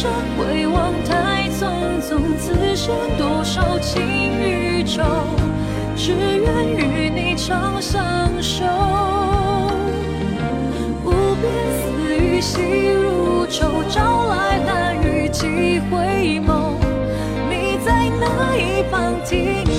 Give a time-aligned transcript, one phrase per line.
[0.00, 4.00] 生回望太匆匆，此生多少情
[4.40, 5.02] 与愁，
[5.94, 8.00] 只愿与你长相
[8.40, 8.64] 守。
[11.04, 11.10] 无
[11.42, 15.46] 边丝雨细如愁，朝来寒雨几
[15.90, 16.76] 回眸，
[17.50, 19.69] 你在哪一方停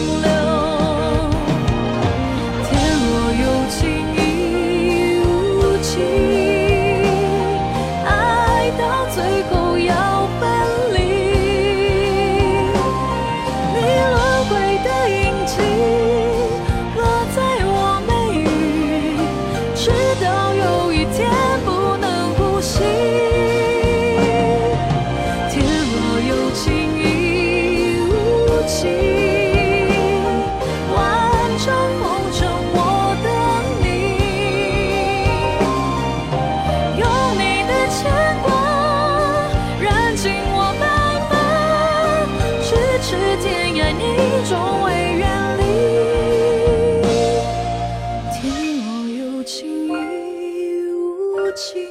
[51.55, 51.88] 情，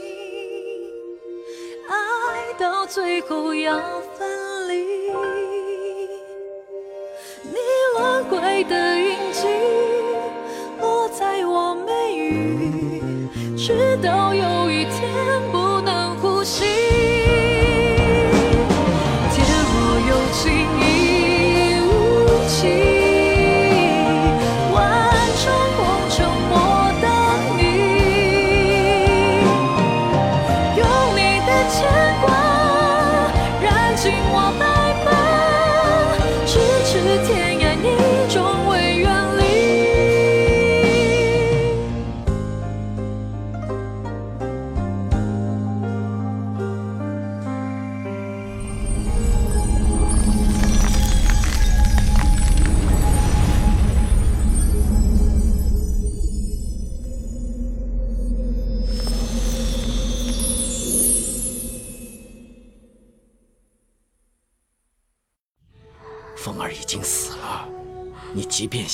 [1.88, 5.10] 爱到最后要分离。
[7.42, 7.56] 你
[7.98, 9.48] 轮回的印记
[10.80, 14.69] 落在我眉宇，直到有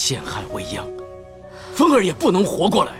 [0.06, 0.86] 陷害未央，
[1.74, 2.92] 风儿也不能活过来。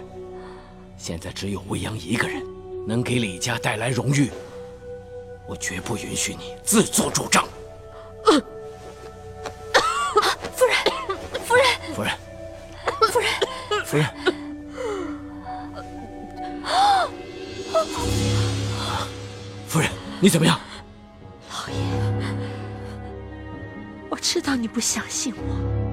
[0.99, 2.43] 现在只有未央一个人
[2.85, 4.29] 能给李家带来荣誉，
[5.47, 7.45] 我绝不允许你自作主张。
[8.25, 8.33] 夫
[10.67, 10.77] 人，
[11.45, 12.13] 夫人，夫人，
[13.13, 13.31] 夫人，
[13.85, 14.05] 夫人，
[19.69, 19.89] 夫人，
[20.19, 20.59] 你怎么样？
[21.53, 21.77] 老爷
[24.11, 25.86] 我知道你不相信我，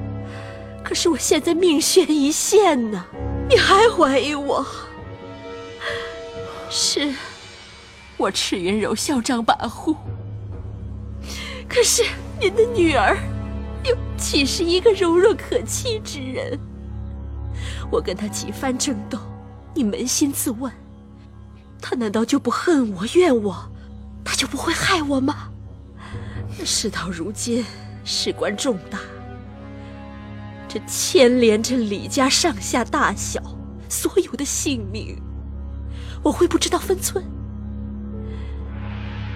[0.93, 3.03] 可是我现在命悬一线呢，
[3.49, 4.63] 你还怀疑我？
[6.69, 7.11] 是，
[8.15, 9.97] 我赤云柔嚣张跋扈，
[11.67, 12.03] 可是
[12.39, 13.17] 您的女儿
[13.83, 16.59] 又岂是一个柔弱可欺之人？
[17.89, 19.17] 我跟她几番争斗，
[19.73, 20.71] 你扪心自问，
[21.81, 23.67] 她难道就不恨我、怨我？
[24.23, 25.49] 她就不会害我吗？
[26.63, 27.65] 事到如今，
[28.05, 28.99] 事关重大，
[30.73, 33.39] 这牵连着李家上下大小
[33.87, 35.21] 所有的性命，
[36.23, 37.23] 我会不知道分寸？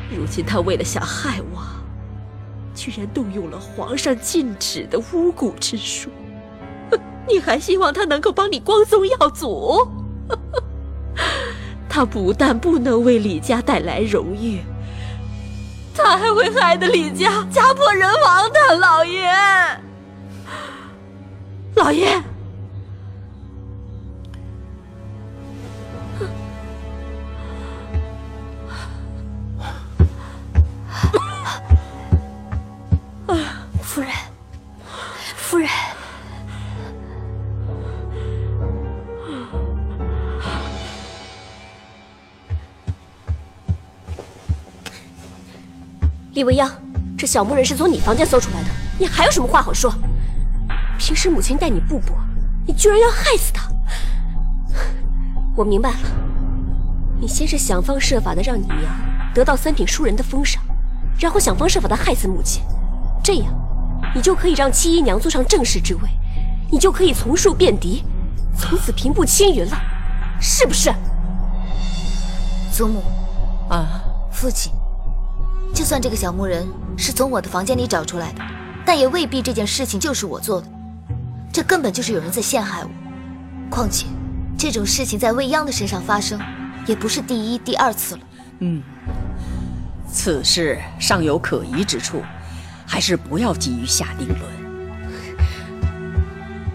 [0.10, 1.62] 如今他为了想害我，
[2.74, 6.10] 居然动用了皇上禁止的巫蛊之术，
[7.30, 9.88] 你还希望他能够帮你光宗耀祖？
[11.88, 14.64] 他不但不能为李家带来荣誉，
[15.94, 19.30] 他还会害得李家家破人亡的，老爷。
[21.78, 22.22] 老爷，
[33.84, 34.10] 夫人，
[35.36, 35.70] 夫人，
[46.34, 46.70] 李未央，
[47.16, 48.70] 这小木人是从你房间搜出来的，
[49.00, 49.94] 你还有什么话好说？
[51.08, 52.14] 平时母亲待你不薄，
[52.66, 53.64] 你居然要害死她！
[55.56, 56.00] 我明白了，
[57.18, 58.82] 你先是想方设法的让你娘
[59.34, 60.62] 得到三品淑人的封赏，
[61.18, 62.62] 然后想方设法的害死母亲，
[63.24, 63.46] 这样
[64.14, 66.02] 你就可以让七姨娘坐上正室之位，
[66.70, 68.04] 你就可以从树变嫡，
[68.58, 69.82] 从此平步青云了，
[70.42, 70.94] 是不是？
[72.70, 73.02] 祖母，
[73.70, 74.74] 啊，父亲，
[75.74, 76.68] 就算这个小木人
[76.98, 78.42] 是从我的房间里找出来的，
[78.86, 80.68] 但也未必这件事情就是我做的。
[81.58, 82.90] 这根本就是有人在陷害我。
[83.68, 84.06] 况且，
[84.56, 86.40] 这种事情在未央的身上发生，
[86.86, 88.22] 也不是第一、第二次了。
[88.60, 88.84] 嗯，
[90.08, 92.22] 此事尚有可疑之处，
[92.86, 94.40] 还是不要急于下定论。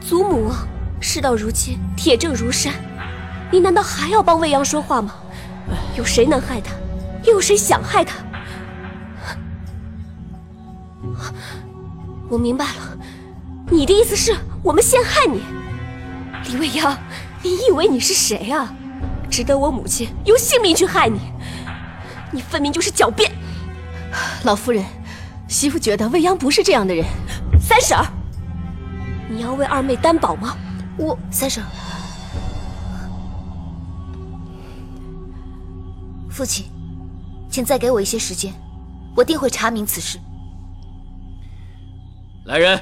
[0.01, 0.51] 祖母，
[1.01, 2.75] 事到如今，铁证如山，
[3.53, 5.15] 你难道还要帮未央说话吗？
[5.97, 6.73] 有谁能害他？
[7.23, 8.17] 又有谁想害他？
[12.29, 12.99] 我明白了，
[13.71, 15.43] 你的意思是我们陷害你，
[16.49, 16.97] 李未央，
[17.43, 18.73] 你以为你是谁啊？
[19.29, 21.19] 值得我母亲用性命去害你？
[22.31, 23.33] 你分明就是狡辩！
[24.45, 24.85] 老夫人，
[25.49, 27.05] 媳妇觉得未央不是这样的人。
[27.61, 28.07] 三婶儿，
[29.29, 30.57] 你要为二妹担保吗？
[30.97, 31.65] 我三婶，
[36.31, 36.67] 父亲，
[37.51, 38.55] 请再给我一些时间，
[39.17, 40.21] 我定会查明此事。
[42.45, 42.81] 来人，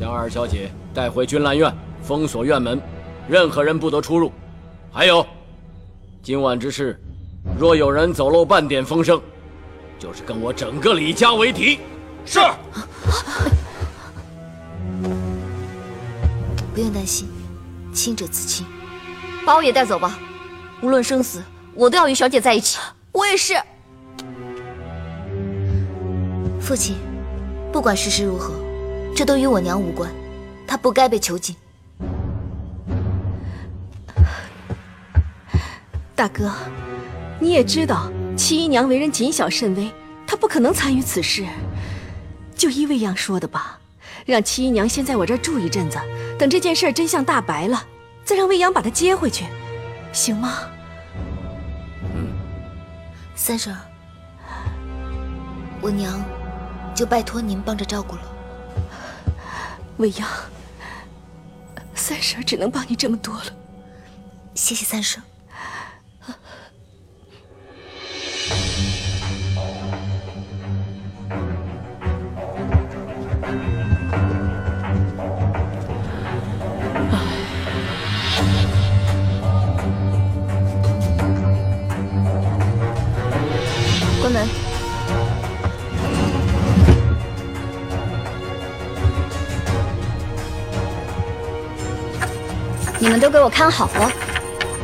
[0.00, 1.70] 将二小姐带回君兰院，
[2.02, 2.80] 封锁院门，
[3.28, 4.32] 任何人不得出入。
[4.90, 5.26] 还有，
[6.22, 6.98] 今晚之事，
[7.58, 9.20] 若有人走漏半点风声，
[9.98, 11.78] 就是跟我整个李家为敌。
[12.24, 12.40] 是。
[16.72, 17.28] 不用担心，
[17.92, 18.64] 清者自清。
[19.44, 20.18] 把我也带走吧，
[20.80, 21.42] 无论生死，
[21.74, 22.78] 我都要与小姐在一起。
[23.12, 23.52] 我也是。
[26.58, 26.96] 父亲，
[27.70, 28.54] 不管事实如何，
[29.14, 30.10] 这都与我娘无关，
[30.66, 31.54] 她不该被囚禁。
[36.14, 36.52] 大哥，
[37.38, 39.90] 你也知道七姨娘为人谨小慎微，
[40.26, 41.46] 她不可能参与此事。
[42.54, 43.78] 就依未央说的吧，
[44.26, 45.98] 让七姨娘先在我这儿住一阵子，
[46.38, 47.86] 等这件事真相大白了，
[48.22, 49.46] 再让未央把她接回去，
[50.12, 50.58] 行吗？
[52.14, 52.28] 嗯。
[53.34, 53.74] 三婶，
[55.80, 56.22] 我娘
[56.94, 58.22] 就拜托您帮着照顾了。
[59.98, 60.28] 未央，
[61.94, 63.44] 三婶只能帮你这么多了，
[64.54, 65.22] 谢谢三婶。
[93.30, 94.10] 都给我看好了，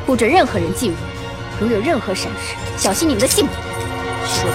[0.07, 0.97] 不准任何人进入。
[1.59, 3.53] 如有任何闪失，小心你们的性命！
[4.25, 4.49] 说。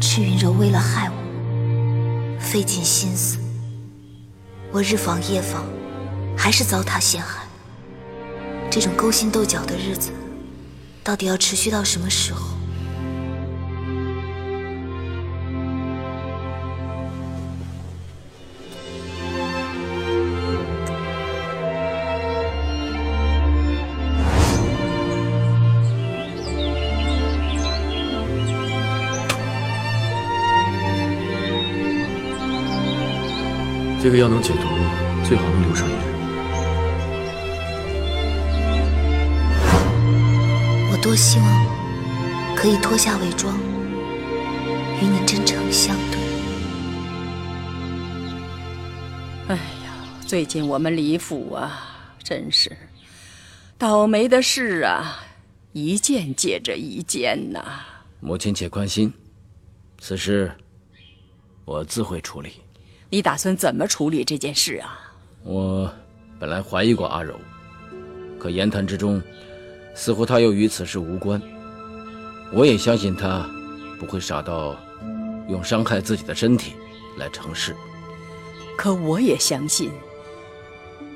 [0.00, 3.38] 赤云柔为了害我，费尽心思，
[4.70, 5.64] 我日防夜防，
[6.36, 7.42] 还是遭他陷害。
[8.70, 10.12] 这种勾心斗角的日子，
[11.02, 12.53] 到底要持续到什么时候？
[34.04, 34.58] 这个药能解毒，
[35.26, 35.96] 最好能留上一日。
[40.92, 43.58] 我多希望可以脱下伪装，
[45.00, 46.20] 与你真诚相对。
[49.48, 49.94] 哎呀，
[50.26, 52.76] 最近我们李府啊，真是
[53.78, 55.24] 倒霉的事啊，
[55.72, 57.80] 一件接着一件呐。
[58.20, 59.10] 母亲且宽心，
[59.98, 60.52] 此事
[61.64, 62.52] 我自会处理。
[63.10, 64.98] 你打算怎么处理这件事啊？
[65.42, 65.92] 我
[66.38, 67.38] 本来怀疑过阿柔，
[68.38, 69.22] 可言谈之中，
[69.94, 71.40] 似乎他又与此事无关。
[72.52, 73.48] 我也相信他
[73.98, 74.76] 不会傻到
[75.48, 76.72] 用伤害自己的身体
[77.18, 77.76] 来成事。
[78.76, 79.90] 可我也相信，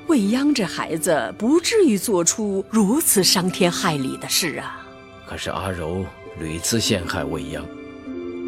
[0.07, 4.85] 未央这孩子不至于做出如此伤天害理的事啊。
[5.27, 6.05] 可是阿柔
[6.39, 7.65] 屡次陷害未央，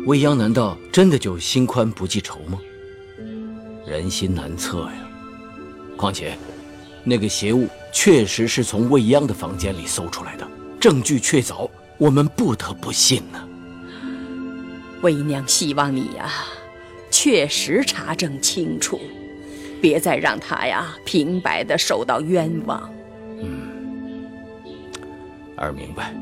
[0.05, 2.59] 未央难道真的就心宽不记仇吗？
[3.85, 5.07] 人心难测呀。
[5.97, 6.37] 况且，
[7.03, 10.47] 那个邪物确实是从未央的房间里搜出来的，
[10.79, 13.47] 证据确凿，我们不得不信呢。
[15.01, 16.31] 为娘希望你呀，
[17.09, 18.99] 确实查证清楚，
[19.81, 22.91] 别再让他呀平白的受到冤枉。
[23.39, 24.25] 嗯，
[25.57, 26.13] 儿明白。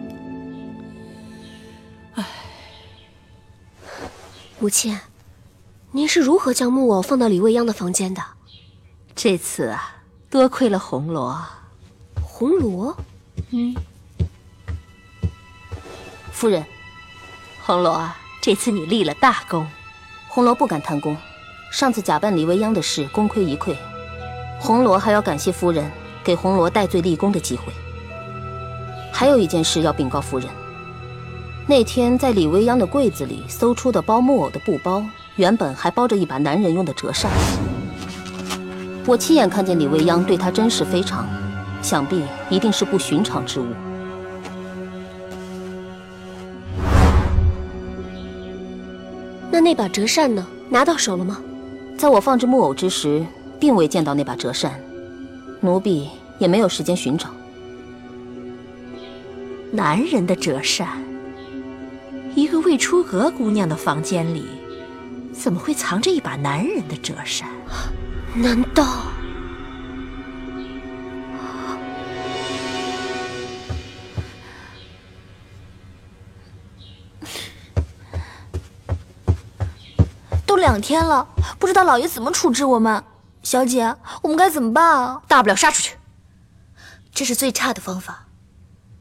[2.16, 2.26] 唉，
[4.60, 4.98] 母亲。
[5.92, 8.22] 您是如何将木偶放到李未央的房间的？
[9.16, 9.96] 这次啊，
[10.30, 11.44] 多亏了红罗。
[12.22, 12.96] 红罗，
[13.50, 13.76] 嗯，
[16.32, 16.64] 夫人，
[17.64, 19.68] 红罗啊，这次你立了大功。
[20.28, 21.18] 红罗不敢贪功，
[21.72, 23.76] 上次假扮李未央的事功亏一篑，
[24.60, 25.92] 红罗还要感谢夫人
[26.24, 27.74] 给红罗戴罪立功的机会。
[29.12, 30.48] 还有一件事要禀告夫人：
[31.66, 35.04] 那天在李未央的柜子里搜出的包木偶的布包，
[35.40, 37.32] 原本还包着一把男人用的折扇。
[39.06, 41.26] 我亲眼看见李未央对他珍视非常，
[41.82, 43.68] 想必一定是不寻常之物。
[49.50, 50.46] 那那把折扇呢？
[50.68, 51.42] 拿到手了吗？
[51.98, 53.26] 在我放置木偶之时，
[53.62, 54.78] 并未见到那把折扇，
[55.62, 57.30] 奴婢也没有时间寻找。
[59.72, 61.02] 男人的折扇，
[62.36, 64.44] 一个未出阁姑娘的房间里，
[65.40, 67.48] 怎么会藏着一把男人的折扇？
[68.36, 69.06] 难道？
[80.46, 81.26] 都两天了，
[81.58, 83.02] 不知道老爷怎么处置我们。
[83.42, 85.22] 小姐，我们该怎么办啊？
[85.26, 85.96] 大不了杀出去。
[87.14, 88.26] 这是最差的方法。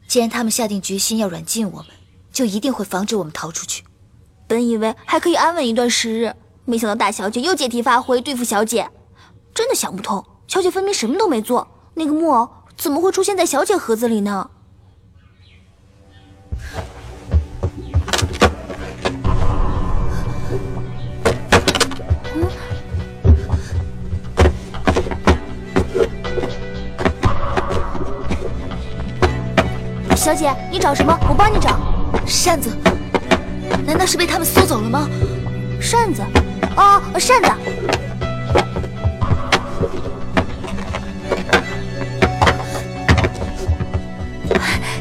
[0.07, 1.87] 既然他们下定决心要软禁我们，
[2.31, 3.83] 就一定会防止我们逃出去。
[4.49, 6.33] 本以为还可以安稳一段时日，
[6.65, 8.89] 没想到大小姐又借题发挥对付小姐，
[9.53, 10.25] 真的想不通。
[10.47, 14.49] 小姐分明什么都没做，那个木偶怎么会出现在小姐盒子里呢？
[30.15, 31.15] 小姐，你找什么？
[31.29, 31.79] 我帮你找。
[32.25, 32.75] 扇子，
[33.85, 35.09] 难道是被他们搜走了吗？
[35.81, 36.21] 扇子，
[36.75, 37.49] 哦，扇子。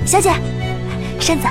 [0.06, 0.32] 小姐，
[1.20, 1.46] 扇子，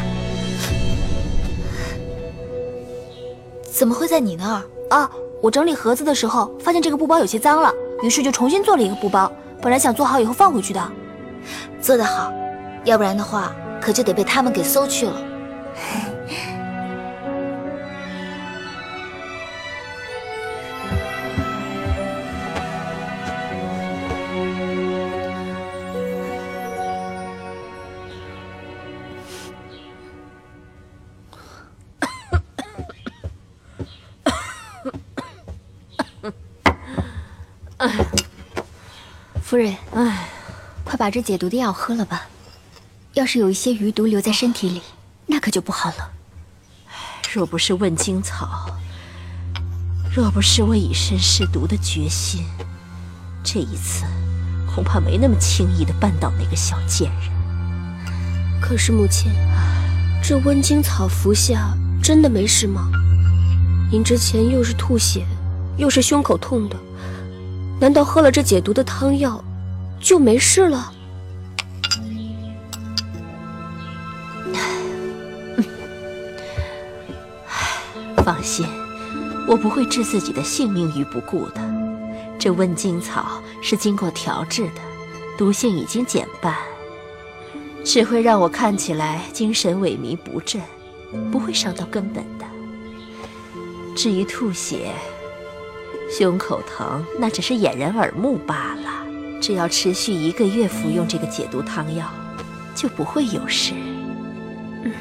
[3.72, 4.64] 怎么会在你那儿？
[4.90, 9.32] 啊，我整理盒子的时候发现这个布包有些脏了，于是就重新做了一个布包。
[9.62, 10.92] 本来想做好以后放回去的。
[11.80, 12.34] 做得好，
[12.84, 15.14] 要不然的话，可就得被他们给搜去了。
[39.58, 40.30] 夫人，哎，
[40.84, 42.28] 快把这解毒的药喝了吧。
[43.16, 44.84] 要是有一些余毒留在身体里，
[45.26, 46.12] 那可就不好了。
[47.34, 48.68] 若不是问荆草，
[50.16, 52.46] 若不是我以身试毒的决心，
[53.44, 54.06] 这一次
[54.72, 58.62] 恐怕没那么轻易的绊倒那个小贱人。
[58.62, 59.32] 可是母亲，
[60.22, 62.92] 这温经草服下真的没事吗？
[63.92, 65.26] 您之前又是吐血，
[65.78, 66.78] 又是胸口痛的，
[67.80, 69.44] 难道喝了这解毒的汤药
[70.00, 70.94] 就没事了？
[78.24, 78.66] 放心，
[79.48, 81.62] 我不会置自己的性命于不顾的。
[82.38, 84.82] 这温经草是经过调制的，
[85.38, 86.54] 毒性已经减半，
[87.86, 90.62] 只会让我看起来精神萎靡不振，
[91.32, 92.46] 不会伤到根本的。
[93.96, 94.92] 至于吐血、
[96.12, 99.07] 胸口疼，那只是掩人耳目罢了。
[99.42, 102.08] 只要持续一个月服用这个解毒汤药，
[102.76, 103.74] 就不会有事。
[104.84, 104.92] 嗯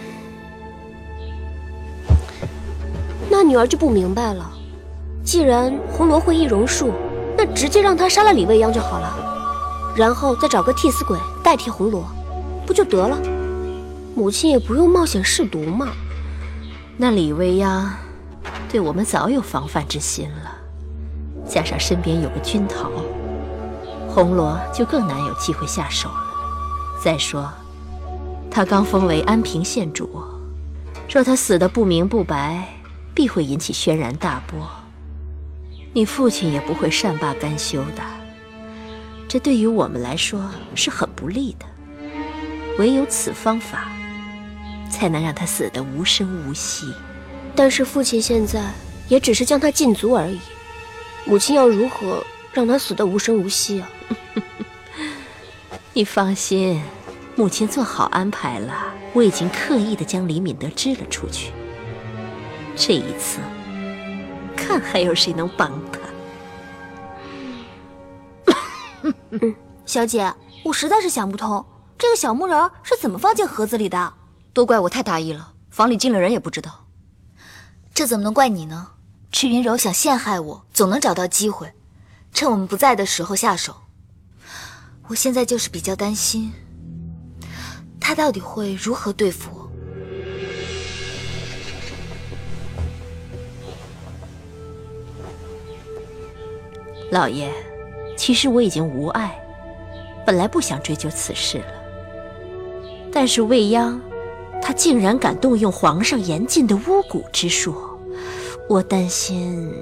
[3.31, 4.50] 那女儿就不明白了，
[5.23, 6.93] 既然红罗会易容术，
[7.37, 12.07] 那直接让他杀了李未央就好了，然后再找个替死鬼代替红罗，
[12.66, 13.19] 不就得了？
[14.14, 15.88] 母亲也不用冒险试毒嘛。
[16.97, 17.93] 那李未央
[18.71, 20.57] 对我们早有防范之心了，
[21.47, 22.90] 加上身边有个君桃，
[24.16, 26.25] 红罗就更难有机会下手了。
[27.04, 27.52] 再说，
[28.50, 30.08] 他刚封为安平县主，
[31.06, 32.66] 若他死的不明不白。
[33.14, 34.58] 必会引起轩然大波，
[35.94, 38.02] 你父亲也不会善罢甘休的。
[39.26, 41.64] 这对于我们来说是很不利的，
[42.78, 43.88] 唯有此方法，
[44.90, 46.92] 才能让他死得无声无息。
[47.54, 48.70] 但是父亲现在
[49.08, 50.38] 也只是将他禁足而已，
[51.25, 52.23] 母亲要如何
[52.56, 53.90] 让他死得无声无息啊？
[55.92, 56.82] 你放心，
[57.34, 61.52] 母亲做好安排了，我已经刻意的将李敏德支了出去。
[62.75, 63.40] 这一次，
[64.56, 66.00] 看还有谁能帮他。
[69.32, 70.32] 嗯，小姐，
[70.64, 71.62] 我实在是想不通，
[71.98, 74.14] 这个小木人是怎么放进盒子里的？
[74.54, 76.86] 都怪我太大意了，房里进了人也不知道。
[77.92, 78.92] 这怎么能怪你呢？
[79.30, 81.75] 赤云柔想陷害我，总能找到机会，
[82.37, 83.75] 趁我们不在的时候下手。
[85.09, 86.52] 我现在就是比较担心，
[87.99, 89.71] 他到底会如何对付我。
[97.11, 97.50] 老爷，
[98.19, 99.35] 其实我已经无碍，
[100.26, 101.66] 本来不想追究此事了。
[103.11, 103.99] 但是未央，
[104.61, 107.75] 他竟然敢动用皇上严禁的巫蛊之术，
[108.69, 109.73] 我担心。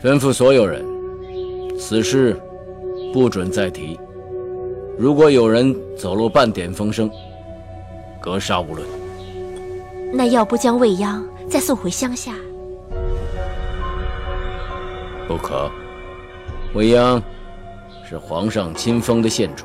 [0.00, 0.84] 吩咐所有人，
[1.76, 2.40] 此事
[3.12, 3.98] 不准再提。
[4.96, 7.10] 如果有人走漏半点风声，
[8.20, 8.86] 格杀勿论。
[10.12, 12.32] 那要不将未央再送回乡下？
[15.26, 15.68] 不可。
[16.74, 17.20] 未央
[18.08, 19.64] 是皇上亲封的县主，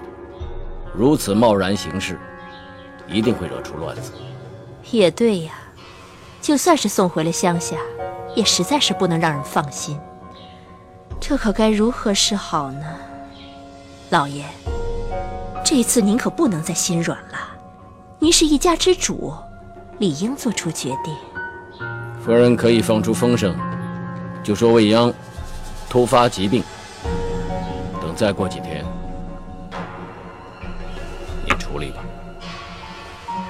[0.96, 2.18] 如此贸然行事，
[3.08, 4.12] 一定会惹出乱子。
[4.90, 5.54] 也对呀，
[6.42, 7.78] 就算是送回了乡下，
[8.36, 9.96] 也实在是不能让人放心。
[11.26, 12.86] 这可该如何是好呢？
[14.10, 14.44] 老爷。
[15.64, 17.38] 这次您可不能再心软了，
[18.20, 19.34] 您是一家之主，
[20.00, 21.16] 理应做出决定。
[22.22, 23.56] 夫人可以放出风声，
[24.44, 25.14] 就说未央
[25.90, 26.62] 突发疾病，
[28.02, 28.84] 等再过几天，
[31.46, 32.04] 你处理吧。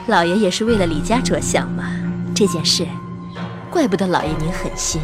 [0.05, 1.85] 老爷也是为了李家着想嘛，
[2.35, 2.85] 这件事，
[3.71, 5.01] 怪不得老爷您狠心。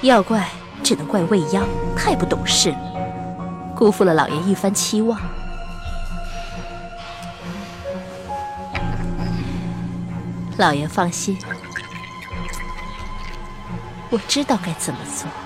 [0.00, 0.48] 要怪，
[0.82, 1.64] 只能怪未央
[1.96, 2.78] 太不懂事了，
[3.74, 5.20] 辜负了老爷一番期望。
[10.58, 11.38] 老爷放心，
[14.10, 15.41] 我知道该怎么做。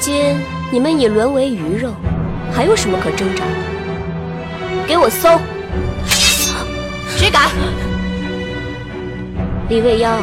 [0.00, 0.36] 今
[0.70, 1.90] 你们已沦为鱼肉，
[2.52, 4.86] 还有什么可挣扎的？
[4.86, 5.40] 给我搜！
[7.16, 7.50] 谁敢？
[9.68, 10.16] 李未央，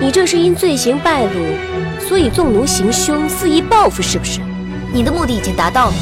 [0.00, 1.30] 你这是因罪行败露，
[2.08, 4.40] 所以纵奴行凶，肆意报复，是不是？
[4.92, 5.94] 你的目的已经达到了。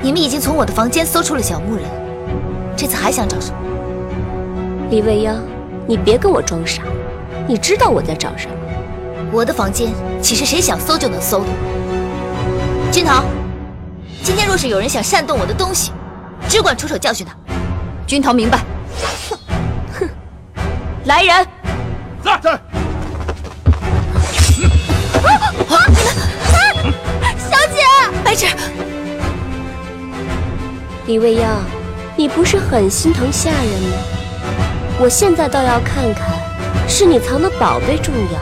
[0.00, 1.84] 你们已经从我的房间搜出了小木人，
[2.76, 3.56] 这次还想找什么？
[4.90, 5.36] 李未央，
[5.86, 6.82] 你别跟我装傻，
[7.48, 8.54] 你知道我在找什么。
[9.32, 11.46] 我的房间岂是谁想搜就能搜的？
[12.92, 13.22] 君桃，
[14.24, 15.92] 今天若是有人想煽动我的东西，
[16.48, 17.32] 只管出手教训他。
[18.04, 18.58] 君桃明白。
[19.92, 20.08] 哼，
[21.04, 21.46] 来人！
[22.24, 22.60] 在在。
[27.38, 27.80] 小姐，
[28.24, 28.46] 白芷，
[31.06, 31.62] 李未央，
[32.16, 33.96] 你不是很心疼下人吗？
[34.98, 36.26] 我现在倒要看看，
[36.88, 38.40] 是你藏的宝贝重要。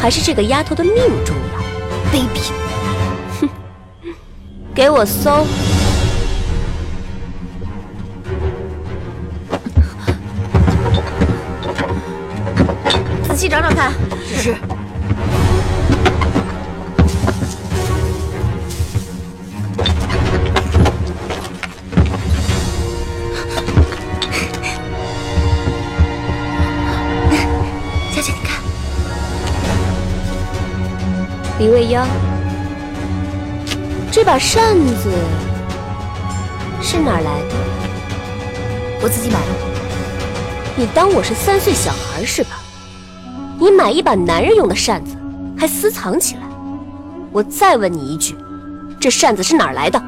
[0.00, 0.94] 还是这个丫头的命
[1.26, 1.60] 重要，
[2.12, 2.52] 卑鄙！
[4.70, 5.46] 哼，给我搜，
[13.24, 13.92] 仔细找找看。
[14.36, 14.54] 是。
[31.58, 32.08] 李未央，
[34.12, 35.08] 这把扇子
[36.82, 37.54] 是哪儿来的？
[39.00, 39.46] 我自己买的。
[40.74, 42.58] 你当我是三岁小孩是吧？
[43.58, 45.16] 你买一把男人用的扇子，
[45.56, 46.42] 还私藏起来？
[47.30, 48.36] 我再问你一句，
[48.98, 50.02] 这扇子是哪儿来的？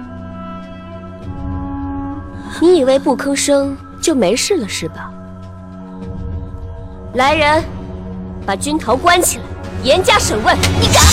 [2.60, 5.12] 你以为不吭声就没事了是吧？
[7.14, 7.62] 来人，
[8.44, 9.44] 把君桃关起来，
[9.84, 10.56] 严加审问。
[10.80, 11.04] 你敢？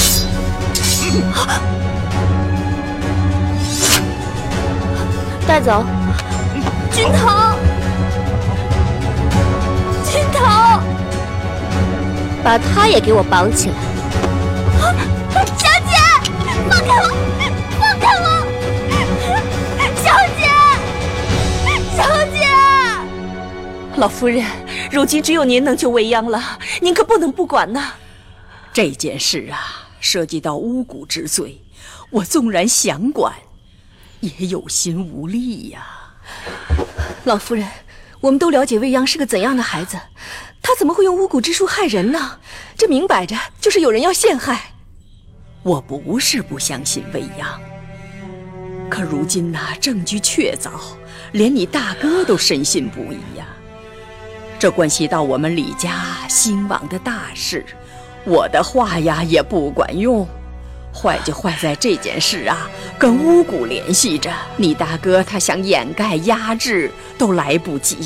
[5.50, 5.84] 带走，
[6.92, 7.58] 君桃，
[10.06, 10.80] 君桃，
[12.44, 13.76] 把他也给我绑起来。
[15.58, 15.96] 小姐，
[16.70, 17.10] 放开我，
[17.80, 18.26] 放开我！
[19.96, 20.46] 小姐，
[21.98, 22.46] 小姐，
[23.96, 24.46] 老夫人，
[24.92, 27.94] 如今只有您能救未央了，您可不能不管呐。
[28.72, 29.88] 这件事啊。
[30.00, 31.60] 涉及到巫蛊之罪，
[32.12, 33.34] 我纵然想管，
[34.20, 35.86] 也有心无力呀。
[37.24, 37.68] 老夫人，
[38.22, 39.98] 我们都了解未央是个怎样的孩子，
[40.62, 42.40] 他怎么会用巫蛊之术害人呢？
[42.78, 44.74] 这明摆着就是有人要陷害。
[45.64, 47.60] 我不是不相信未央，
[48.90, 50.72] 可如今呐，证据确凿，
[51.34, 53.46] 连你大哥都深信不疑呀。
[54.58, 57.66] 这关系到我们李家兴亡的大事，
[58.26, 60.28] 我的话呀也不管用。
[60.94, 64.32] 坏就坏在这件事啊，跟巫蛊联系着。
[64.58, 67.98] 你大哥他想掩盖压制，都来不及。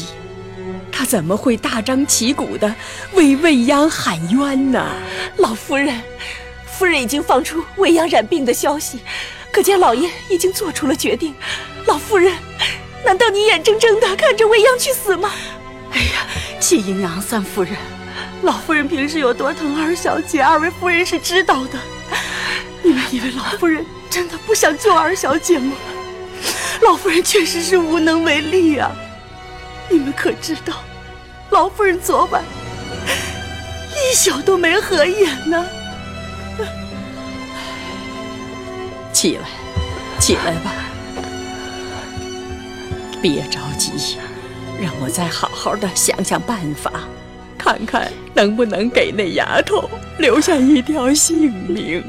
[0.91, 2.73] 他怎么会大张旗鼓的
[3.13, 4.93] 为未央喊冤呢？
[5.37, 6.01] 老夫人，
[6.65, 8.99] 夫人已经放出未央染病的消息，
[9.51, 11.33] 可见老爷已经做出了决定。
[11.85, 12.31] 老夫人，
[13.03, 15.31] 难道你眼睁睁的看着未央去死吗？
[15.91, 16.27] 哎呀，
[16.59, 17.73] 七姨娘三夫人，
[18.43, 21.79] 老夫人平时有多疼二小姐，二位夫人是知道的。
[22.83, 25.73] 你们以为老夫人真的不想救二小姐吗？
[26.81, 28.91] 老夫人确实是无能为力呀。
[29.89, 30.73] 你们可知道，
[31.49, 32.43] 老夫人昨晚
[33.95, 35.65] 一宿都没合眼呢。
[39.13, 39.47] 起来，
[40.19, 40.73] 起来吧，
[43.21, 44.17] 别着急，
[44.81, 46.91] 让我再好好的想想办法，
[47.57, 52.03] 看看能不能给那丫头留下一条性命。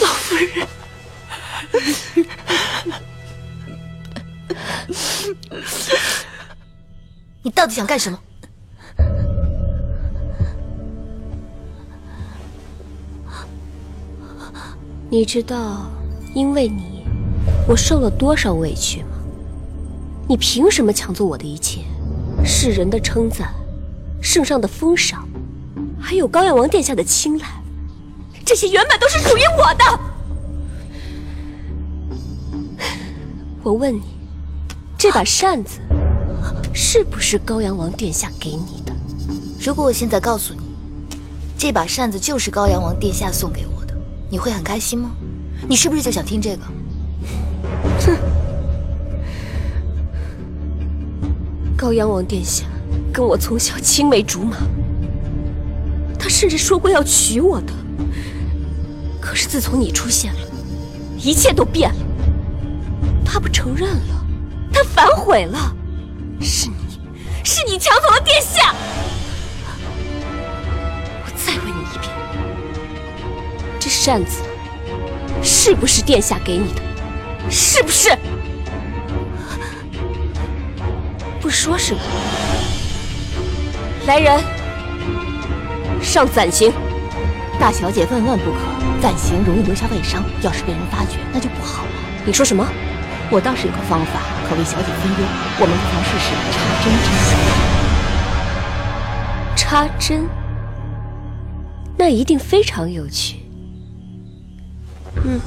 [0.00, 0.66] 老夫人，
[7.42, 8.18] 你到底想干什么？
[15.10, 15.90] 你知道，
[16.34, 17.04] 因为你，
[17.68, 19.08] 我受了多少委屈吗？
[20.28, 21.82] 你凭什么抢走我的一切？
[22.44, 23.52] 世人的称赞，
[24.22, 25.28] 圣上的封赏，
[26.00, 27.46] 还有高阳王殿下的青睐。
[28.44, 29.84] 这些原本都是属于我的。
[33.62, 34.02] 我问你，
[34.98, 35.78] 这把扇子
[36.74, 38.92] 是不是高阳王殿下给你的？
[39.64, 40.60] 如果我现在告诉你，
[41.56, 43.94] 这把扇子就是高阳王殿下送给我的，
[44.28, 45.12] 你会很开心吗？
[45.68, 46.62] 你是不是就想听这个？
[48.00, 48.16] 哼！
[51.76, 52.64] 高阳王殿下
[53.12, 54.56] 跟我从小青梅竹马，
[56.18, 57.72] 他甚至说过要娶我的。
[59.32, 60.40] 可是自从你出现了，
[61.16, 62.00] 一切都变了。
[63.24, 64.26] 他不承认了，
[64.70, 65.74] 他反悔了。
[66.38, 67.00] 是你，
[67.42, 68.74] 是你抢走了殿下。
[71.24, 72.12] 我再问你一遍，
[73.80, 74.42] 这扇子
[75.42, 76.82] 是不是殿下给你的？
[77.50, 78.10] 是不是？
[81.40, 82.00] 不说是吧？
[84.04, 84.44] 来人，
[86.02, 86.70] 上暂刑。
[87.58, 88.58] 大小姐万万不可，
[89.00, 91.90] 暂行容易留下外伤，要是被人发觉，那就不好了。
[92.24, 92.66] 你说什么？
[93.30, 95.18] 我倒是有个方法，可为小姐分忧。
[95.58, 97.30] 我们不妨试试插针之术。
[99.56, 100.28] 插针，
[101.96, 103.36] 那一定非常有趣。
[105.24, 105.40] 嗯。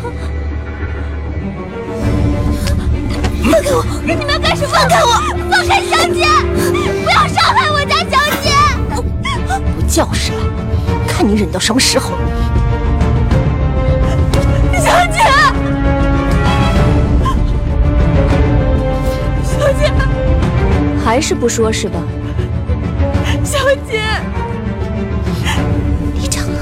[0.00, 0.20] 放开
[3.72, 3.84] 我！
[4.04, 4.68] 你们要干什么？
[4.72, 5.33] 放开我！
[5.64, 6.26] 放开小姐！
[7.02, 8.50] 不要伤害我家小姐！
[9.76, 10.38] 不叫是了，
[11.08, 12.10] 看你忍到什么时候！
[14.74, 15.18] 小姐，
[19.42, 19.90] 小姐，
[21.04, 21.98] 还是不说是吧？
[23.42, 24.02] 小姐，
[26.14, 26.58] 李长乐，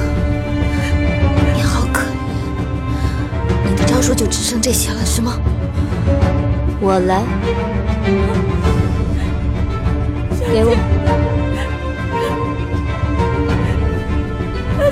[1.55, 5.35] 你好可怜，你的招数就只剩这些了，是吗？
[6.81, 7.23] 我来，
[10.53, 10.73] 给我。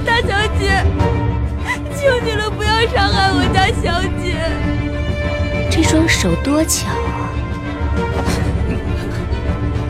[0.06, 0.82] 大小姐，
[1.94, 4.24] 求你了，不要伤害我家小姐。
[5.70, 7.28] 这双手多巧啊，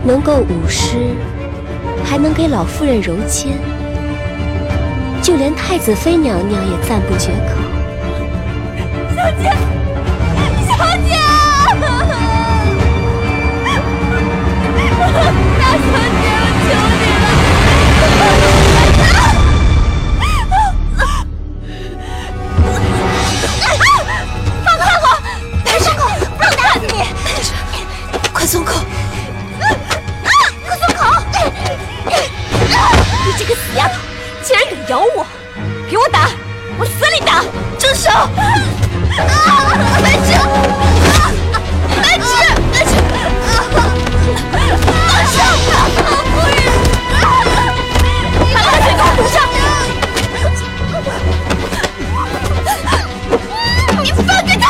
[0.02, 1.14] 能够舞狮，
[2.04, 3.56] 还能给老夫人揉肩，
[5.22, 7.54] 就连太子妃娘娘也赞不绝口。
[9.14, 9.52] 小姐，
[28.50, 28.80] 松口！
[29.60, 29.64] 啊
[30.24, 30.28] 啊！
[30.66, 31.06] 快松口！
[33.24, 33.94] 你这个死丫头，
[34.42, 35.24] 竟然敢咬我！
[35.88, 36.28] 给我打，
[36.76, 37.44] 往死里打！
[37.78, 38.10] 住手！
[40.02, 40.34] 白痴！
[42.02, 42.26] 白痴！
[42.72, 42.90] 白痴！
[45.06, 45.38] 放手！
[46.34, 46.58] 夫人，
[48.52, 49.38] 把他血口堵上！
[54.02, 54.64] 你放开他！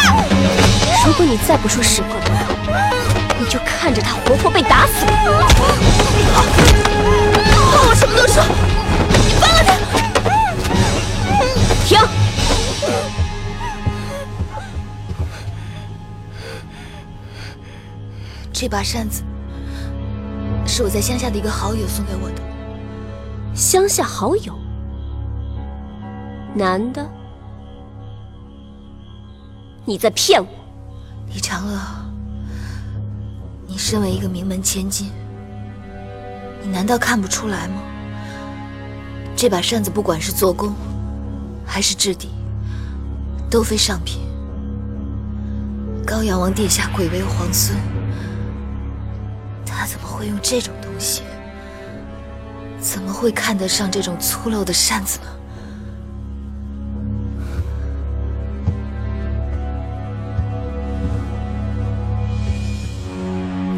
[1.06, 2.08] 如果你再不说实话，
[3.40, 5.06] 你就看着他活活被打死。
[7.72, 8.44] 换我什么都说，
[9.08, 9.70] 你放了他！
[11.86, 11.98] 停！
[18.52, 19.22] 这把扇子
[20.66, 22.42] 是我在乡下的一个好友送给我的。
[23.54, 24.52] 乡下好友，
[26.54, 27.08] 男的？
[29.86, 30.48] 你在骗我！
[31.32, 32.09] 李长乐，你
[33.80, 35.10] 身为一个名门千金，
[36.62, 37.80] 你难道看不出来吗？
[39.34, 40.74] 这把扇子不管是做工
[41.64, 42.28] 还是质地，
[43.48, 44.20] 都非上品。
[46.06, 47.74] 高阳王殿下贵为皇孙，
[49.64, 51.22] 他怎么会用这种东西？
[52.78, 55.26] 怎么会看得上这种粗陋的扇子呢？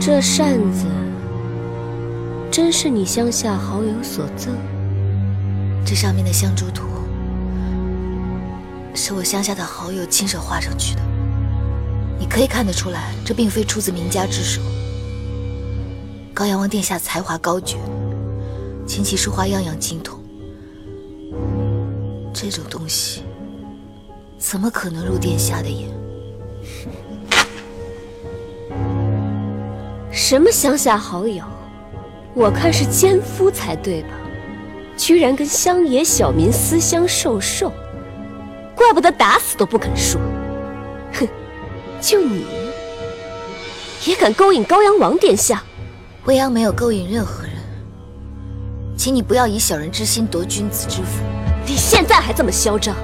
[0.04, 0.84] 这扇子
[2.50, 4.52] 真是你乡下好友所赠？
[5.86, 6.88] 这上面的香烛图
[8.96, 11.02] 是我乡下的好友亲手画上去的。
[12.18, 14.60] 你可以看得出来，这并非出自名家之手。
[16.34, 17.76] 高阳王殿下才华高绝，
[18.84, 20.18] 琴棋书画样样精通。
[22.34, 23.22] 这种东西
[24.36, 25.88] 怎么可能入殿下的眼？
[30.24, 31.42] 什么乡下好友？
[32.32, 34.10] 我看是奸夫才对吧？
[34.96, 37.72] 居然跟乡野小民私相授受，
[38.76, 40.20] 怪不得打死都不肯说。
[41.14, 41.26] 哼，
[42.00, 42.46] 就你
[44.06, 45.60] 也敢勾引高阳王殿下？
[46.24, 47.54] 未央没有勾引任何人，
[48.96, 51.24] 请你不要以小人之心夺君子之腹。
[51.66, 52.94] 你现在还这么嚣张？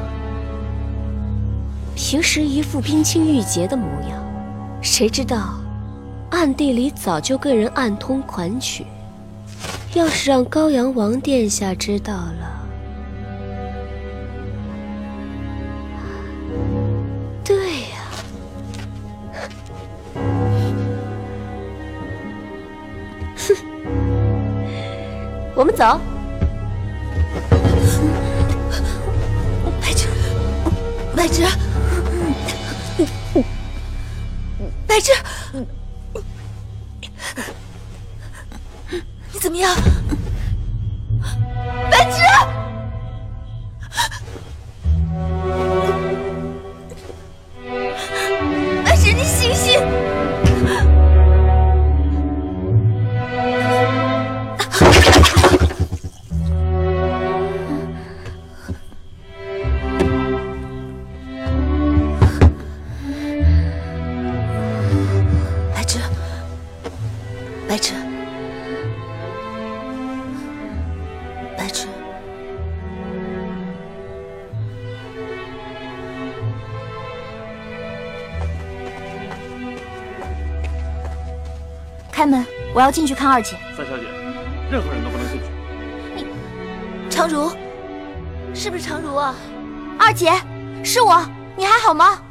[1.96, 4.24] 平时一副冰清玉洁的模样，
[4.80, 5.57] 谁知道
[6.30, 8.86] 暗地里早就跟人暗通款曲。
[9.94, 12.62] 要是让高阳王殿下知道了，
[17.42, 17.96] 对呀，
[23.36, 23.56] 哼，
[25.56, 25.98] 我们走。
[29.80, 30.06] 白芷，
[31.16, 31.42] 白芷，
[34.86, 35.12] 白芷，
[39.48, 39.74] 怎么样？
[41.90, 42.20] 白芷，
[48.84, 49.80] 白芷，你醒醒！
[82.78, 83.56] 我要进去看二姐。
[83.76, 84.04] 三小姐，
[84.70, 85.46] 任何人都不能进去。
[86.14, 87.50] 你常如，
[88.54, 89.34] 是不是常如啊？
[89.98, 90.30] 二姐，
[90.84, 91.20] 是我，
[91.56, 92.22] 你还好吗？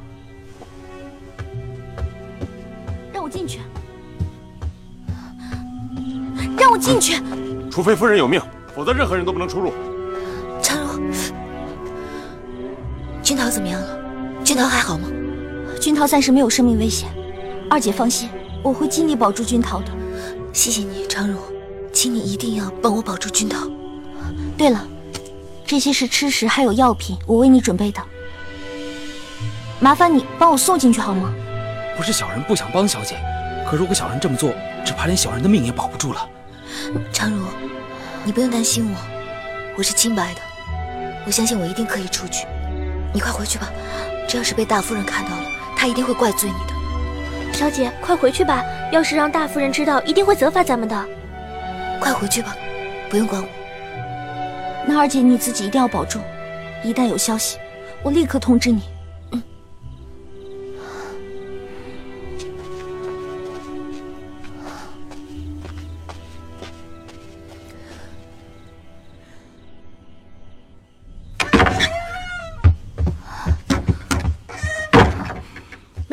[3.12, 3.60] 让我进去，
[6.58, 7.22] 让我进去。
[7.70, 8.42] 除非夫人有命，
[8.74, 9.74] 否则任何人都不能出入。
[10.62, 11.12] 常如，
[13.22, 14.00] 君桃怎么样了？
[14.46, 15.10] 君桃还好吗？
[15.82, 17.10] 君桃暂时没有生命危险，
[17.70, 18.30] 二姐放心，
[18.64, 19.97] 我会尽力保住君桃的。
[20.58, 21.38] 谢谢你，常茹，
[21.94, 23.68] 请你一定要帮我保住君桃。
[24.58, 24.88] 对了，
[25.68, 28.02] 这些是吃食还有药品，我为你准备的。
[29.80, 31.32] 麻烦你帮我送进去好吗？
[31.96, 33.20] 不是小人不想帮小姐，
[33.70, 34.52] 可如果小人这么做，
[34.84, 36.28] 只怕连小人的命也保不住了。
[37.14, 37.46] 常茹，
[38.24, 38.98] 你不用担心我，
[39.78, 40.42] 我是清白的，
[41.28, 42.48] 我相信我一定可以出去。
[43.14, 43.70] 你快回去吧，
[44.28, 45.44] 这要是被大夫人看到了，
[45.76, 46.77] 她一定会怪罪你的。
[47.58, 51.06] 小姐，快回去吧，要是让大夫人知道，一定会责罚咱们的。
[52.00, 52.56] 快回去吧，
[53.10, 53.48] 不用管我。
[54.86, 56.22] 那二姐你自己一定要保重，
[56.84, 57.58] 一旦有消息，
[58.04, 58.84] 我立刻通知你。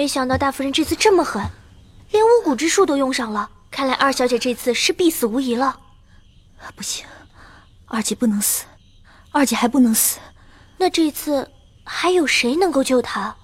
[0.05, 1.43] 没想到大夫人这次这么狠，
[2.11, 3.49] 连巫蛊之术都用上了。
[3.71, 5.81] 看来二小姐这次是必死无疑了。
[6.77, 7.07] 不行，
[7.87, 8.67] 二姐不能死，
[9.31, 10.19] 二姐还不能死。
[10.77, 11.51] 那这次
[11.85, 13.35] 还有谁能够救她？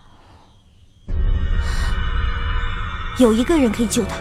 [3.18, 4.16] 有一个人可以救她。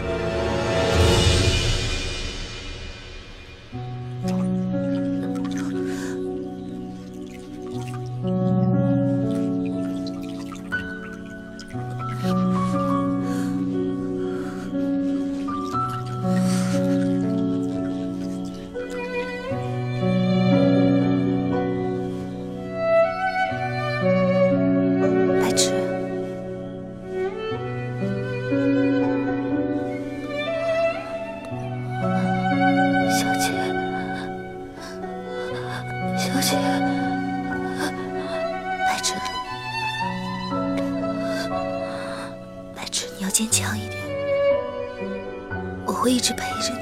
[46.10, 46.79] 一直陪着你。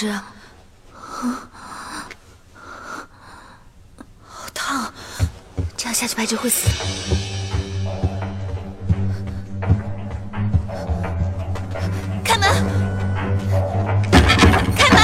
[0.00, 0.24] 是啊，
[4.28, 4.92] 好烫，
[5.76, 6.68] 这样下去白痴会死。
[12.22, 12.48] 开门！
[14.76, 15.00] 开门！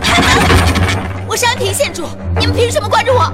[0.00, 1.26] 开门！
[1.28, 2.08] 我是安平县主，
[2.40, 3.30] 你们凭什么关着我？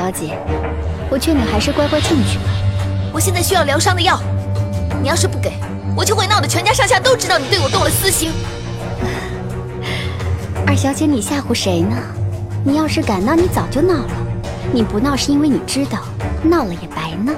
[0.00, 0.34] 小姐，
[1.10, 2.44] 我劝你还是乖乖进去吧。
[3.12, 4.18] 我现在需要疗伤的药，
[5.02, 5.52] 你要是不给，
[5.94, 8.32] 我就会闹得全家上下都知道你对我动了私心。
[10.66, 11.94] 二小姐，你吓唬谁呢？
[12.64, 14.10] 你要是敢闹，你早就闹了。
[14.72, 15.98] 你不闹是因为你知道，
[16.42, 17.34] 闹了也白闹。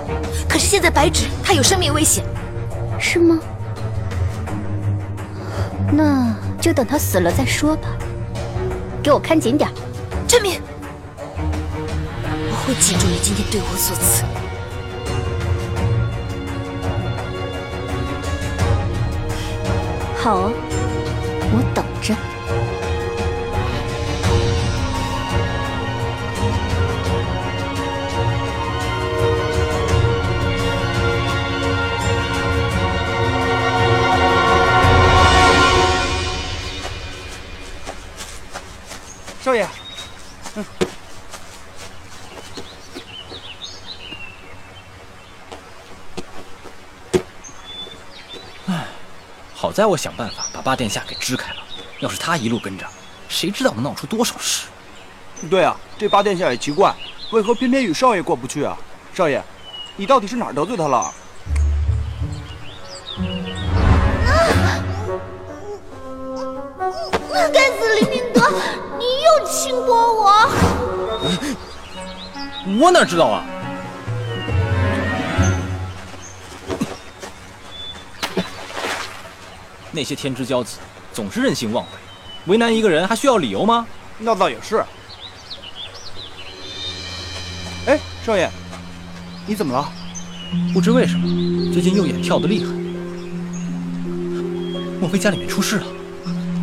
[0.48, 2.24] 可是现在白芷她有生命危险，
[2.96, 3.40] 是吗？
[5.90, 7.88] 那就等她死了再说吧。
[9.02, 9.68] 给我看紧点。
[12.80, 14.24] 记住你今天对我所赐。
[20.16, 20.52] 好啊，
[21.52, 22.31] 我等着。
[48.68, 48.86] 唉
[49.54, 51.60] 好在我想办法把八殿下给支开了，
[52.00, 52.86] 要是他一路跟着，
[53.28, 54.66] 谁知道能闹出多少事？
[55.50, 56.94] 对啊，这八殿下也奇怪，
[57.32, 58.76] 为何偏偏与少爷过不去啊？
[59.14, 59.42] 少爷，
[59.96, 61.12] 你到底是哪儿得罪他了？
[67.52, 68.50] 该死，林明德，
[68.98, 70.48] 你又轻薄我！
[72.80, 73.44] 我哪知道啊？
[79.92, 80.78] 那些天之骄子
[81.12, 83.86] 总是任性妄为，为难一个人还需要理由吗？
[84.18, 84.82] 那倒也是。
[87.86, 88.50] 哎，少爷，
[89.46, 89.92] 你怎么了？
[90.72, 92.70] 不知为什么，最近右眼跳得厉害。
[95.00, 95.86] 莫非家里面出事了？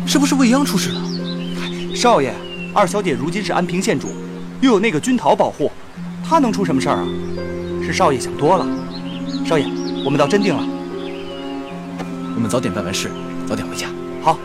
[0.06, 1.00] 是不是未央出事了？
[1.94, 2.34] 少爷，
[2.74, 4.08] 二小姐如今是安平县主，
[4.60, 5.70] 又有那个君桃保护，
[6.28, 7.06] 她能出什么事儿啊？
[7.84, 8.66] 是少爷想多了。
[9.46, 9.66] 少爷，
[10.04, 10.79] 我们到真定了。
[12.40, 13.10] 我们早点办完事，
[13.46, 13.86] 早点回家。
[14.22, 14.38] 好，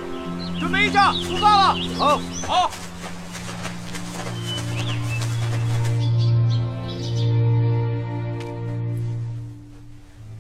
[0.60, 1.78] 准备一下，出发了。
[1.98, 2.70] 好，好。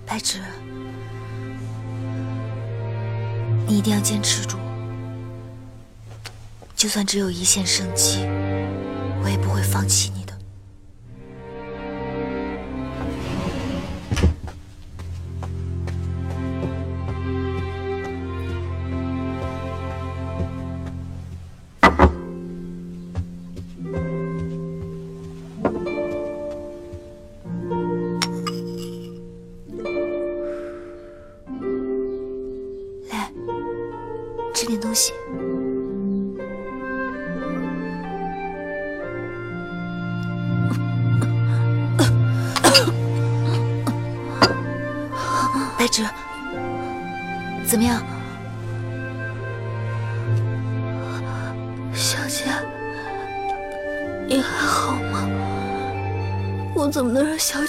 [0.06, 0.41] 白芷，
[3.66, 4.58] 你一定要坚持住，
[6.76, 8.26] 就算只有一线生机，
[9.24, 10.14] 我也不会放弃你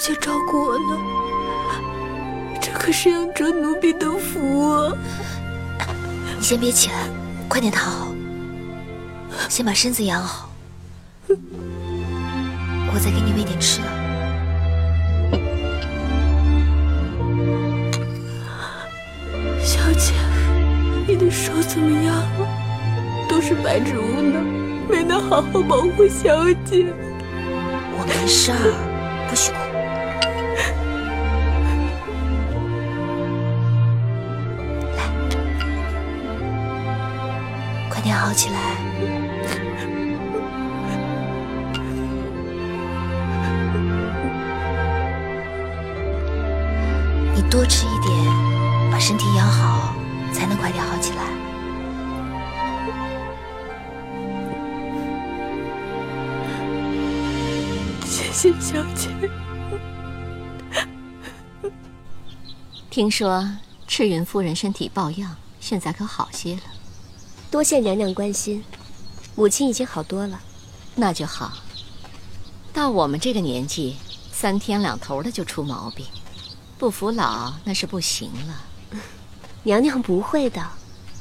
[0.07, 0.97] 能让小姐照顾我呢？
[2.61, 4.93] 这可是养着奴婢的福啊！
[6.37, 6.95] 你先别起来，
[7.49, 8.07] 快点躺好，
[9.49, 10.49] 先把身子养好，
[11.27, 13.87] 我再给你喂点吃的。
[19.61, 20.13] 小姐，
[21.07, 22.47] 你的手怎么样了？
[23.27, 24.45] 都是白芷无能，
[24.89, 26.85] 没能好好保护小姐。
[27.99, 28.55] 我没事儿，
[37.89, 38.77] 快点好起来。
[47.35, 49.93] 你多吃一点，把身体养好，
[50.31, 51.23] 才能快点好起来。
[58.05, 59.09] 谢谢小姐。
[62.89, 63.47] 听说
[63.87, 66.61] 赤云夫人身体抱恙，现在可好些了？
[67.49, 68.63] 多谢娘娘关心，
[69.35, 70.41] 母亲已经好多了。
[70.95, 71.53] 那就好。
[72.73, 73.95] 到我们这个年纪，
[74.31, 76.05] 三天两头的就出毛病，
[76.77, 78.63] 不服老那是不行了。
[79.63, 80.61] 娘娘不会的，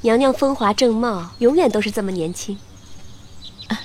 [0.02, 2.58] 娘娘风华正茂，永远都是这么年轻。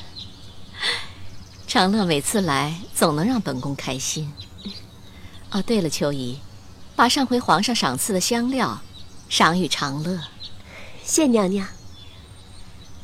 [1.68, 4.34] 长乐每次来总能让本宫开心。
[5.52, 6.40] 哦，对了，秋姨，
[6.96, 8.82] 把上回皇上赏赐的香料
[9.30, 10.20] 赏与长乐。
[11.04, 11.68] 谢娘娘。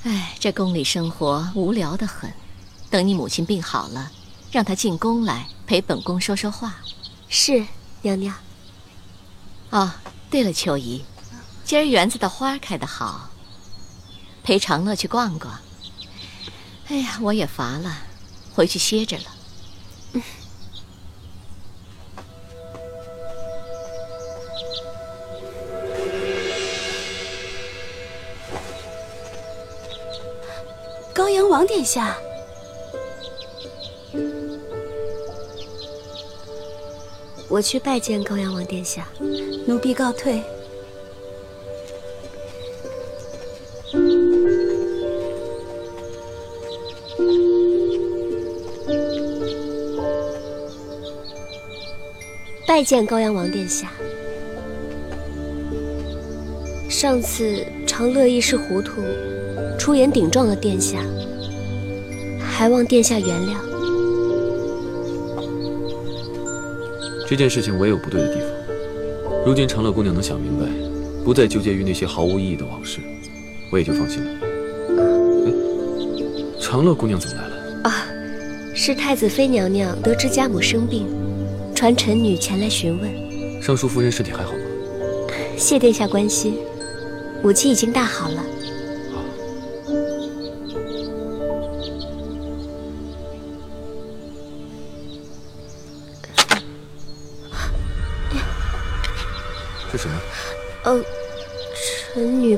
[0.04, 2.32] 哎，这宫里生活无聊的很，
[2.90, 4.12] 等你母亲病好了，
[4.52, 6.76] 让她进宫来陪本宫说说话。
[7.28, 7.66] 是，
[8.02, 8.36] 娘娘。
[9.72, 9.92] 哦，
[10.30, 11.04] 对了，秋姨，
[11.66, 13.30] 今儿园子的花开得好，
[14.44, 15.60] 陪长乐去逛逛。
[16.88, 17.98] 哎呀，我也乏了。
[18.54, 19.26] 回去歇着了。
[20.14, 20.22] 嗯。
[31.58, 32.16] 王殿下，
[37.50, 39.08] 我去拜见高阳王殿下。
[39.66, 40.44] 奴婢告退。
[52.68, 53.92] 拜见高阳王殿下。
[56.88, 59.02] 上次长乐一时糊涂，
[59.80, 61.00] 出言顶撞了殿下，
[62.58, 63.54] 还望殿下原谅。
[67.30, 68.50] 这件事情我也有不对的地方。
[69.46, 70.66] 如今长乐姑娘能想明白，
[71.24, 72.98] 不再纠结于那些毫无意义的往事，
[73.72, 74.32] 我也就放心了。
[75.46, 75.54] 哎，
[76.60, 77.56] 长乐姑娘怎么来了？
[77.84, 78.08] 啊，
[78.74, 81.06] 是太子妃娘娘得知家母生病。
[81.76, 84.60] 传臣女前来询问，尚书夫人身体还好吗？
[85.56, 86.58] 谢殿下关心，
[87.44, 88.44] 母亲已经大好了。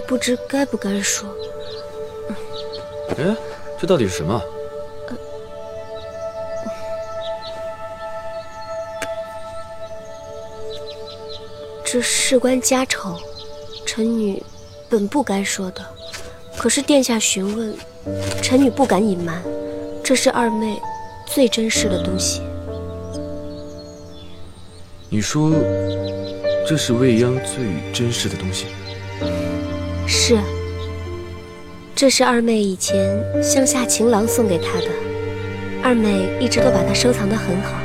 [0.09, 1.29] 不知该不该说。
[3.09, 3.35] 哎，
[3.79, 4.41] 这到底是什么？
[11.85, 13.15] 这事关家丑，
[13.85, 14.41] 臣女
[14.89, 15.85] 本不该说的。
[16.57, 17.75] 可是殿下询问，
[18.41, 19.39] 臣女不敢隐瞒。
[20.03, 20.81] 这是二妹
[21.27, 22.41] 最珍视的东西。
[25.07, 25.51] 你说，
[26.67, 28.65] 这是未央最珍视的东西？
[30.09, 30.39] 是。
[31.95, 34.87] 这是二妹以前乡下情郎送给她的，
[35.83, 37.77] 二妹一直都把它收藏得很好。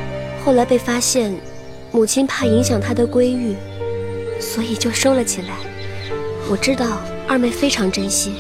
[0.45, 1.35] 后来被发现，
[1.93, 3.55] 母亲怕影响她的闺誉。
[4.41, 5.55] 所以就收了起来。
[6.51, 8.35] 我知道二妹非常珍惜，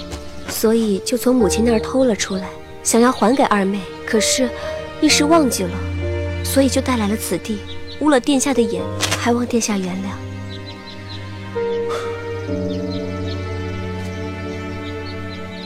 [0.48, 2.48] 所以就从母亲那儿偷了出来，
[2.82, 3.80] 想要还给二妹。
[4.06, 4.50] 可是，
[5.00, 5.70] 一时忘记了，
[6.44, 7.58] 所以就带来了此地，
[8.00, 8.82] 污了殿下的眼，
[9.18, 10.23] 还望殿下原谅。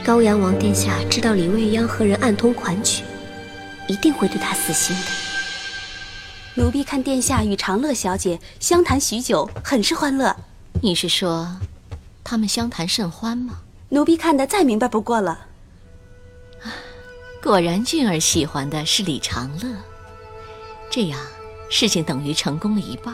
[0.09, 3.03] 高阳王殿下知道李未央和人暗通款曲，
[3.87, 5.03] 一定会对他死心的。
[6.55, 10.35] 奴婢看殿下与长乐小姐相谈许久，很是欢乐。
[10.81, 11.47] 你是说，
[12.23, 13.59] 他们相谈甚欢吗？
[13.89, 15.45] 奴婢看得再明白不过了。
[17.43, 19.69] 果然，俊儿喜欢的是李长乐，
[20.89, 21.19] 这样
[21.69, 23.13] 事情等于成功了一半。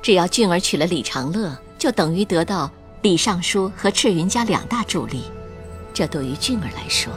[0.00, 2.70] 只要俊儿娶了李长乐，就等于得到
[3.02, 5.24] 李尚书和赤云家两大助力，
[5.92, 7.12] 这对于俊儿来说，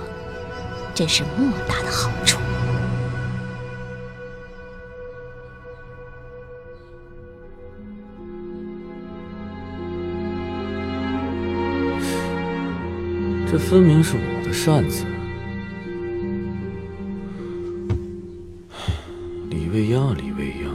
[0.93, 2.38] 真是莫大的好处。
[13.49, 15.05] 这分明是我的扇子。
[19.49, 20.74] 李未央啊，李未央，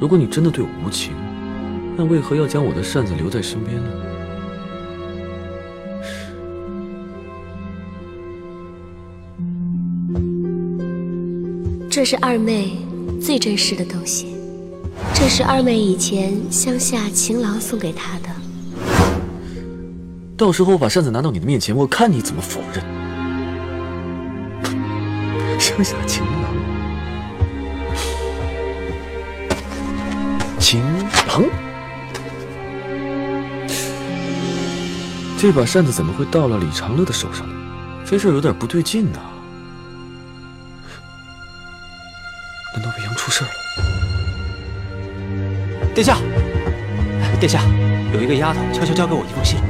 [0.00, 1.12] 如果你真的对我无情，
[1.96, 4.13] 那为何要将我的扇子留在身边呢？
[11.94, 12.76] 这是二妹
[13.22, 14.34] 最珍视的东西，
[15.14, 18.28] 这是二妹以前乡下情郎送给她的。
[20.36, 22.82] 到时候我把扇子拿到你的面前，我看你怎么否认。
[25.60, 26.52] 乡下情郎，
[30.58, 30.82] 情
[31.28, 31.44] 郎，
[35.38, 37.54] 这把扇子怎么会到了李长乐的手上呢？
[38.04, 39.20] 这事有点不对劲呢。
[45.94, 46.18] 殿下，
[47.38, 47.62] 殿下，
[48.12, 49.60] 有一个丫头悄悄交给我一封信。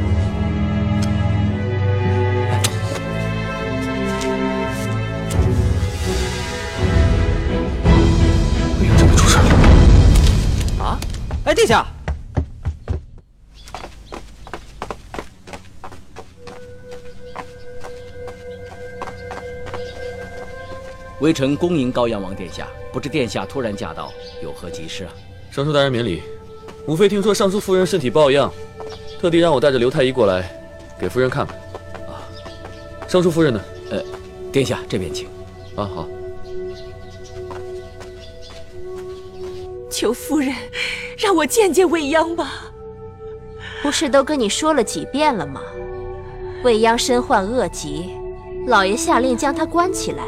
[8.81, 10.83] 未央真的出事了！
[10.83, 10.99] 啊！
[11.45, 11.87] 哎，殿下，
[21.21, 24.11] 微臣恭迎高阳王殿下，不知殿下突然驾到，
[24.43, 25.13] 有何急事啊？
[25.55, 26.21] 尚书大人免礼，
[26.85, 28.53] 母妃听说尚书夫人身体抱恙，
[29.21, 30.53] 特地让我带着刘太医过来，
[30.99, 31.57] 给夫人看看。
[32.09, 32.19] 啊，
[33.07, 33.61] 尚书夫人呢？
[33.89, 34.03] 呃，
[34.51, 35.29] 殿下这边请。
[35.77, 36.09] 啊，好。
[39.89, 40.53] 求夫人，
[41.17, 42.73] 让我见见未央吧。
[43.81, 45.61] 不是都跟你说了几遍了吗？
[46.65, 48.11] 未央身患恶疾，
[48.67, 50.25] 老爷下令将她关起来，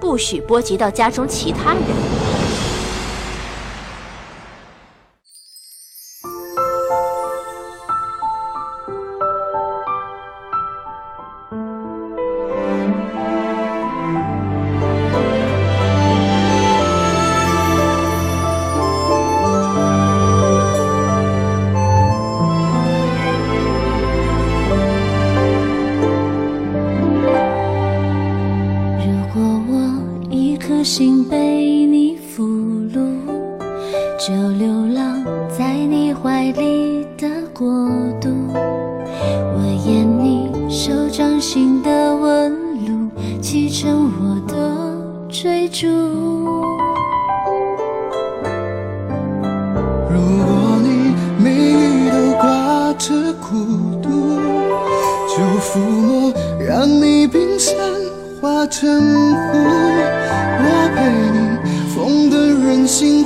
[0.00, 1.82] 不许波及到家中其他人。
[41.40, 42.52] 心的纹
[42.84, 43.08] 路，
[43.40, 44.54] 砌成我的
[45.32, 45.86] 追逐。
[50.10, 53.48] 如果你每语都挂着孤
[54.02, 54.10] 独，
[55.28, 57.74] 就抚摸，让你冰山
[58.40, 59.58] 化成湖。
[60.62, 60.64] 我
[60.94, 60.98] 陪
[61.32, 61.38] 你
[61.94, 63.24] 疯得人心